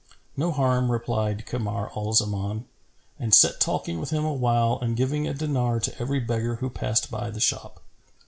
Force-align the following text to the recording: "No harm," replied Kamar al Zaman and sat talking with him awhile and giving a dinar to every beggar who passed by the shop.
"No 0.35 0.51
harm," 0.51 0.91
replied 0.91 1.45
Kamar 1.45 1.91
al 1.95 2.13
Zaman 2.13 2.65
and 3.19 3.35
sat 3.35 3.59
talking 3.59 3.99
with 3.99 4.09
him 4.09 4.25
awhile 4.25 4.79
and 4.81 4.95
giving 4.97 5.27
a 5.27 5.33
dinar 5.35 5.79
to 5.79 6.01
every 6.01 6.19
beggar 6.19 6.55
who 6.55 6.71
passed 6.71 7.11
by 7.11 7.29
the 7.29 7.39
shop. 7.39 7.83